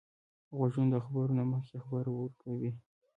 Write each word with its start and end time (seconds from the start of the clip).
غوږونه 0.57 0.89
د 0.93 0.95
خبرو 1.05 1.35
نه 1.39 1.43
مخکې 1.51 1.77
خبر 1.83 2.05
ورکوي 2.11 2.71